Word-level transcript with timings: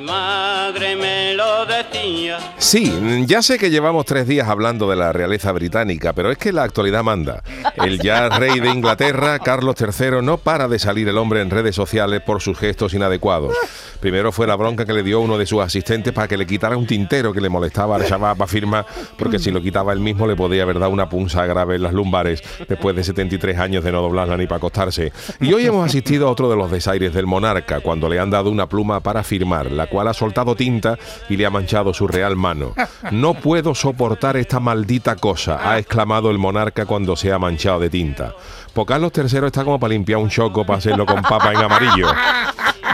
madre 0.00 0.96
me 0.96 1.34
lo 1.34 1.66
decía. 1.66 2.38
Sí, 2.58 2.92
ya 3.26 3.42
sé 3.42 3.58
que 3.58 3.70
llevamos 3.70 4.04
tres 4.04 4.26
días 4.26 4.48
hablando 4.48 4.88
de 4.88 4.96
la 4.96 5.12
realeza 5.12 5.52
británica, 5.52 6.12
pero 6.12 6.30
es 6.30 6.38
que 6.38 6.52
la 6.52 6.64
actualidad 6.64 7.02
manda. 7.02 7.42
El 7.76 7.98
ya 8.00 8.28
rey 8.28 8.60
de 8.60 8.70
Inglaterra, 8.70 9.38
Carlos 9.38 9.76
III, 9.78 10.22
no 10.22 10.38
para 10.38 10.68
de 10.68 10.78
salir 10.78 11.08
el 11.08 11.18
hombre 11.18 11.40
en 11.40 11.50
redes 11.50 11.74
sociales 11.74 12.20
por 12.22 12.40
sus 12.40 12.58
gestos 12.58 12.94
inadecuados. 12.94 13.54
Primero 14.00 14.32
fue 14.32 14.46
la 14.46 14.56
bronca 14.56 14.84
que 14.84 14.92
le 14.92 15.02
dio 15.02 15.20
uno 15.20 15.38
de 15.38 15.46
sus 15.46 15.60
asistentes 15.60 16.12
para 16.12 16.28
que 16.28 16.36
le 16.36 16.46
quitara 16.46 16.76
un 16.76 16.86
tintero 16.86 17.32
que 17.32 17.40
le 17.40 17.48
molestaba 17.48 17.96
al 17.96 18.06
chaval 18.06 18.36
para 18.36 18.48
firma, 18.48 18.86
porque 19.18 19.38
si 19.38 19.50
lo 19.50 19.60
quitaba 19.60 19.92
él 19.92 20.00
mismo 20.00 20.26
le 20.26 20.36
podía 20.36 20.62
haber 20.62 20.78
dado 20.78 20.92
una 20.92 21.08
punza 21.08 21.46
grave 21.46 21.76
en 21.76 21.82
las 21.82 21.92
lumbares 21.92 22.42
después 22.68 22.94
de 22.96 23.04
73 23.04 23.58
años 23.58 23.84
de 23.84 23.92
no 23.92 24.02
doblarla 24.02 24.36
ni 24.36 24.46
para 24.46 24.58
acostarse. 24.58 25.12
Y 25.40 25.52
hoy 25.52 25.66
hemos 25.66 25.86
asistido 25.86 26.28
a 26.28 26.30
otro 26.30 26.50
de 26.50 26.56
los 26.56 26.70
desaires 26.70 27.12
del 27.14 27.26
monarca, 27.26 27.80
cuando 27.80 28.08
le 28.08 28.18
han 28.18 28.30
dado 28.30 28.50
una 28.50 28.68
pluma 28.68 29.00
para 29.00 29.22
firmar 29.22 29.70
la 29.70 29.85
cual 29.88 30.08
ha 30.08 30.14
soltado 30.14 30.54
tinta 30.54 30.98
y 31.28 31.36
le 31.36 31.46
ha 31.46 31.50
manchado 31.50 31.92
su 31.94 32.06
real 32.06 32.36
mano. 32.36 32.74
No 33.10 33.34
puedo 33.34 33.74
soportar 33.74 34.36
esta 34.36 34.60
maldita 34.60 35.16
cosa, 35.16 35.70
ha 35.70 35.78
exclamado 35.78 36.30
el 36.30 36.38
monarca 36.38 36.86
cuando 36.86 37.16
se 37.16 37.32
ha 37.32 37.38
manchado 37.38 37.80
de 37.80 37.90
tinta. 37.90 38.34
Pues 38.72 38.86
Carlos 38.86 39.12
III 39.16 39.46
está 39.46 39.64
como 39.64 39.80
para 39.80 39.94
limpiar 39.94 40.18
un 40.18 40.28
choco 40.28 40.64
para 40.66 40.78
hacerlo 40.78 41.06
con 41.06 41.22
papa 41.22 41.52
en 41.52 41.62
amarillo. 41.62 42.08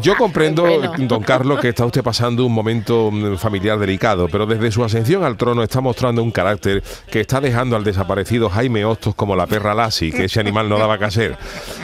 Yo 0.00 0.16
comprendo, 0.16 0.66
don 0.98 1.22
Carlos, 1.22 1.60
que 1.60 1.68
está 1.68 1.86
usted 1.86 2.02
pasando 2.02 2.44
un 2.44 2.52
momento 2.52 3.10
mm, 3.10 3.36
familiar 3.36 3.78
delicado, 3.78 4.28
pero 4.28 4.44
desde 4.44 4.70
su 4.70 4.84
ascensión 4.84 5.24
al 5.24 5.36
trono 5.36 5.62
está 5.62 5.80
mostrando 5.80 6.22
un 6.22 6.30
carácter 6.30 6.82
que 7.10 7.20
está 7.20 7.40
dejando 7.40 7.76
al 7.76 7.84
desaparecido 7.84 8.50
Jaime 8.50 8.84
Hostos 8.84 9.14
como 9.14 9.36
la 9.36 9.46
perra 9.46 9.74
Lassie, 9.74 10.12
que 10.12 10.24
ese 10.24 10.40
animal 10.40 10.68
no 10.68 10.78
daba 10.78 10.98
que 10.98 11.04
hacer. 11.04 11.38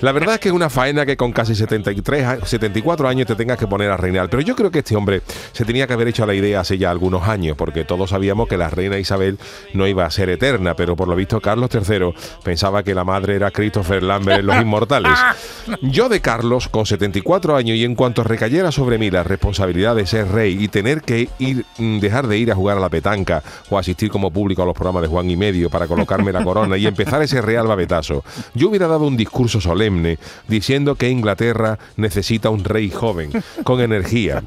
La 0.00 0.12
verdad 0.12 0.34
es 0.34 0.40
que 0.40 0.48
es 0.48 0.54
una 0.54 0.70
faena 0.70 1.04
que 1.04 1.16
con 1.16 1.32
casi 1.32 1.54
73, 1.54 2.40
74 2.44 3.08
años 3.08 3.26
te 3.26 3.34
tengas 3.34 3.58
que 3.58 3.66
poner 3.66 3.90
a 3.90 3.96
reinar, 3.96 4.30
pero 4.30 4.42
yo 4.42 4.54
creo 4.56 4.70
que 4.70 4.78
este 4.88 4.96
hombre 4.96 5.20
se 5.52 5.66
tenía 5.66 5.86
que 5.86 5.92
haber 5.92 6.08
hecho 6.08 6.24
la 6.24 6.32
idea 6.32 6.60
hace 6.60 6.78
ya 6.78 6.90
algunos 6.90 7.28
años, 7.28 7.58
porque 7.58 7.84
todos 7.84 8.08
sabíamos 8.08 8.48
que 8.48 8.56
la 8.56 8.70
reina 8.70 8.98
Isabel 8.98 9.38
no 9.74 9.86
iba 9.86 10.06
a 10.06 10.10
ser 10.10 10.30
eterna, 10.30 10.76
pero 10.76 10.96
por 10.96 11.08
lo 11.08 11.14
visto 11.14 11.42
Carlos 11.42 11.68
III 11.74 12.14
pensaba 12.42 12.82
que 12.82 12.94
la 12.94 13.04
madre 13.04 13.34
era 13.34 13.50
Christopher 13.50 14.02
Lambert 14.02 14.40
en 14.40 14.46
Los 14.46 14.56
Inmortales. 14.56 15.12
Yo 15.82 16.08
de 16.08 16.20
Carlos, 16.20 16.68
con 16.68 16.86
74 16.86 17.56
años 17.56 17.76
y 17.76 17.84
en 17.84 17.94
cuanto 17.94 18.24
recayera 18.24 18.72
sobre 18.72 18.98
mí 18.98 19.10
la 19.10 19.22
responsabilidad 19.22 19.96
de 19.96 20.06
ser 20.06 20.28
rey 20.28 20.56
y 20.58 20.68
tener 20.68 21.02
que 21.02 21.28
ir, 21.38 21.64
mm, 21.78 21.98
dejar 21.98 22.26
de 22.26 22.38
ir 22.38 22.50
a 22.50 22.54
jugar 22.54 22.76
a 22.78 22.80
la 22.80 22.88
petanca 22.88 23.42
o 23.70 23.78
asistir 23.78 24.10
como 24.10 24.30
público 24.30 24.62
a 24.62 24.66
los 24.66 24.74
programas 24.74 25.02
de 25.02 25.08
Juan 25.08 25.30
y 25.30 25.36
Medio 25.36 25.70
para 25.70 25.86
colocarme 25.86 26.32
la 26.32 26.44
corona 26.44 26.76
y 26.76 26.86
empezar 26.86 27.22
ese 27.22 27.42
real 27.42 27.66
babetazo, 27.66 28.24
yo 28.54 28.68
hubiera 28.68 28.86
dado 28.86 29.06
un 29.06 29.16
discurso 29.16 29.60
solemne 29.60 30.18
diciendo 30.46 30.94
que 30.94 31.10
Inglaterra 31.10 31.78
necesita 31.96 32.50
un 32.50 32.64
rey 32.64 32.90
joven, 32.90 33.30
con 33.64 33.80
energía. 33.80 34.42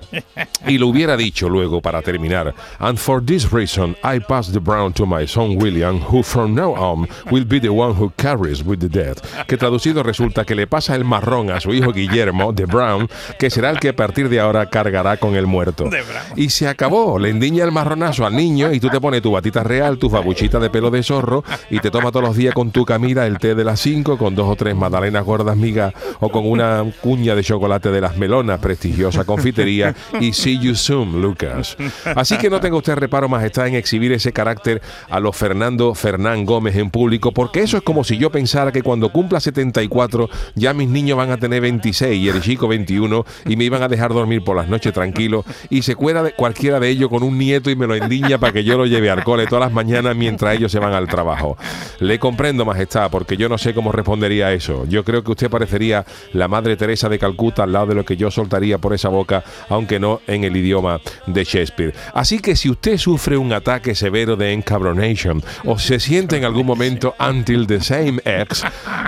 Y 0.68 0.78
lo 0.78 0.88
hubiera 0.88 1.18
dicho 1.18 1.50
luego 1.50 1.82
para 1.82 2.02
terminar. 2.02 2.54
And 2.80 2.98
for 2.98 3.24
this 3.24 3.52
reason, 3.52 3.96
I 4.04 4.20
pass 4.20 4.52
the 4.52 4.60
brown 4.60 4.94
to 4.94 5.06
my 5.06 5.28
son 5.28 5.58
William, 5.58 6.00
who 6.00 6.24
from 6.24 6.56
now 6.56 6.74
on 6.74 7.08
will 7.32 7.46
be 7.46 7.60
the 7.60 7.70
one 7.70 7.94
who 7.94 8.12
carries 8.18 8.64
with 8.64 8.80
the 8.80 8.90
dead. 8.90 9.18
Que 9.48 9.58
traducido 9.58 10.04
resulta 10.04 10.46
que 10.46 10.56
le 10.56 10.68
pasa 10.68 10.96
el 10.96 11.04
marrón 11.12 11.52
a 11.52 11.60
su 11.60 11.74
hijo 11.74 11.92
Guillermo, 11.92 12.54
de 12.54 12.66
Brown, 12.66 13.10
que 13.38 13.50
será 13.50 13.70
el 13.70 13.80
que 13.80 13.90
a 13.90 13.96
partir 13.96 14.30
de 14.30 14.40
ahora 14.40 14.70
cargará 14.70 15.18
con 15.18 15.36
el 15.36 15.46
muerto. 15.46 15.90
Y 16.38 16.50
se 16.50 16.70
acabó, 16.70 17.20
le 17.20 17.30
endiña 17.30 17.66
el 17.66 17.72
marronazo 17.74 18.26
al 18.26 18.34
niño 18.34 18.72
y 18.72 18.80
tú 18.80 18.88
te 18.88 19.02
pones 19.02 19.22
tu 19.22 19.32
batita 19.32 19.62
real, 19.62 19.98
tu 19.98 20.10
babuchita 20.10 20.58
de 20.60 20.70
pelo 20.70 20.90
de 20.90 21.04
zorro 21.04 21.44
y 21.70 21.80
te 21.80 21.92
toma 21.92 22.12
todos 22.12 22.26
los 22.26 22.38
días 22.38 22.54
con 22.54 22.72
tu 22.72 22.86
camila 22.86 23.28
el 23.28 23.40
té 23.40 23.56
de 23.56 23.66
las 23.66 23.82
5 23.82 24.18
con 24.18 24.36
dos 24.36 24.48
o 24.48 24.56
tres 24.56 24.74
magdalenas 24.74 25.26
gordas 25.26 25.58
migas 25.58 25.94
o 26.22 26.30
con 26.30 26.50
una 26.50 26.86
cuña 27.02 27.36
de 27.36 27.44
chocolate 27.44 27.92
de 27.92 28.00
las 28.00 28.16
melonas, 28.16 28.60
prestigiosa 28.60 29.26
confitería 29.26 29.94
y 30.20 30.32
see 30.32 30.58
you 30.60 30.76
soon, 30.76 31.22
Lucas. 31.22 31.76
Así 32.16 32.38
que 32.38 32.50
no 32.50 32.62
tenga 32.62 32.78
usted 32.78 32.96
reparo 32.96 33.28
más 33.28 33.44
está 33.44 33.68
en 33.68 33.76
exhibir 33.76 34.14
ese 34.14 34.32
carácter 34.32 34.82
a 35.10 35.20
los 35.20 35.36
Fernando 35.36 35.94
Fernán 35.94 36.46
Gómez 36.46 36.78
en 36.78 36.90
público, 36.90 37.34
porque 37.34 37.62
eso 37.62 37.76
es 37.76 37.84
como 37.84 38.06
si 38.06 38.18
yo 38.18 38.32
pensara 38.32 38.72
que 38.72 38.82
cuando 38.82 39.12
cumpla 39.12 39.42
74 39.42 40.30
ya 40.56 40.74
mis 40.74 40.88
niños 40.88 41.01
van 41.16 41.32
a 41.32 41.38
tener 41.38 41.62
26 41.62 42.22
y 42.22 42.30
el 42.30 42.42
chico 42.42 42.68
21 42.68 43.26
y 43.46 43.56
me 43.56 43.64
iban 43.64 43.82
a 43.82 43.88
dejar 43.88 44.14
dormir 44.14 44.44
por 44.44 44.56
las 44.56 44.68
noches 44.68 44.94
tranquilo 44.94 45.44
y 45.70 45.82
se 45.82 45.96
cuela 45.96 46.24
de 46.24 46.34
cualquiera 46.34 46.80
de 46.80 46.90
ellos 46.90 47.10
con 47.10 47.24
un 47.24 47.38
nieto 47.38 47.70
y 47.70 47.76
me 47.76 47.88
lo 47.88 47.96
endiña 47.96 48.38
para 48.38 48.54
que 48.54 48.64
yo 48.64 48.78
lo 48.78 48.86
lleve 48.86 49.10
al 49.10 49.24
cole 49.24 49.48
todas 49.48 49.66
las 49.66 49.74
mañanas 49.74 50.16
mientras 50.16 50.56
ellos 50.56 50.72
se 50.72 50.80
van 50.80 50.94
al 50.94 51.08
trabajo. 51.08 51.58
Le 52.00 52.20
comprendo, 52.20 52.66
Majestad, 52.66 53.10
porque 53.12 53.38
yo 53.38 53.50
no 53.50 53.58
sé 53.58 53.74
cómo 53.74 53.92
respondería 53.92 54.48
a 54.48 54.54
eso. 54.54 54.86
Yo 54.88 55.04
creo 55.04 55.24
que 55.24 55.32
usted 55.32 55.50
parecería 55.50 56.06
la 56.34 56.48
Madre 56.48 56.78
Teresa 56.78 57.10
de 57.10 57.20
Calcuta 57.20 57.64
al 57.64 57.72
lado 57.72 57.88
de 57.88 57.96
lo 57.96 58.06
que 58.06 58.18
yo 58.18 58.32
soltaría 58.32 58.78
por 58.78 58.94
esa 58.94 59.10
boca, 59.10 59.44
aunque 59.70 60.00
no 60.00 60.22
en 60.28 60.44
el 60.44 60.56
idioma 60.56 61.00
de 61.28 61.44
Shakespeare. 61.44 61.94
Así 62.14 62.40
que 62.40 62.56
si 62.56 62.70
usted 62.70 62.98
sufre 62.98 63.38
un 63.38 63.54
ataque 63.54 63.96
severo 63.96 64.36
de 64.36 64.54
encabronation 64.54 65.44
o 65.66 65.80
se 65.80 66.00
siente 66.00 66.38
en 66.38 66.46
algún 66.46 66.66
momento 66.66 67.16
until 67.20 67.68
the 67.68 67.82
same 67.82 68.20
ex, 68.26 68.64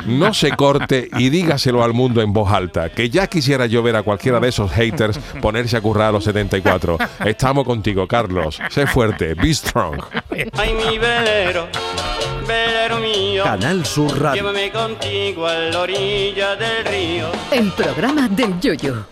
no 0.06 0.34
se 0.34 0.52
corte 0.52 1.10
y 1.18 1.30
dígaselo 1.30 1.83
al 1.84 1.94
mundo 1.94 2.22
en 2.22 2.34
voz 2.34 2.52
alta, 2.52 2.90
que 2.90 3.10
ya 3.10 3.28
quisiera 3.28 3.66
yo 3.66 3.84
ver 3.84 3.96
a 3.96 4.04
cualquiera 4.04 4.40
de 4.40 4.50
esos 4.50 4.72
haters 4.72 5.18
ponerse 5.42 5.78
a 5.78 5.82
currar 5.82 6.10
a 6.10 6.12
los 6.14 6.24
74. 6.24 6.98
Estamos 7.26 7.66
contigo, 7.66 8.08
Carlos. 8.08 8.60
Sé 8.70 8.88
fuerte, 8.88 9.34
be 9.36 9.54
strong. 9.54 10.02
Ay, 10.58 10.74
mi 10.74 10.98
velero, 10.98 11.68
velero 12.48 13.00
mío. 13.00 13.44
Canal 13.44 13.86
Sur 13.86 14.20
Radio. 14.20 14.42
Llévame 14.42 14.72
contigo 14.72 15.48
a 15.48 15.54
la 15.54 15.80
orilla 15.80 16.56
del 16.56 16.86
río. 16.86 17.28
El 17.52 17.72
programa 17.72 18.28
del 18.28 18.60
Yoyo. 18.60 19.06